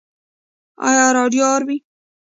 [0.87, 1.77] ایا راډیو اورئ؟